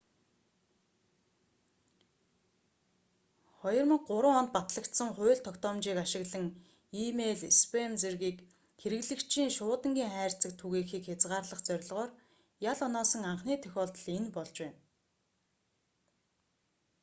2003 3.63 4.29
онд 4.39 4.49
батлагдсан 4.55 5.09
хууль 5.15 5.43
тогтоомжийг 5.47 5.97
ашиглан 6.05 6.45
и-мэйл 7.03 7.41
спам 7.61 7.91
зэргийг 8.01 8.37
хэрэглэгчийн 8.81 9.49
шуудангийн 9.57 10.13
хайрцагт 10.15 10.57
түгээхийг 10.61 11.03
хязгаарлах 11.07 11.61
зорилгоор 11.67 12.09
ял 12.71 12.79
оноосон 12.87 13.23
анхны 13.31 13.55
тохиолдол 13.63 14.07
энэ 14.17 14.29
болж 14.35 14.55
байна 14.63 14.77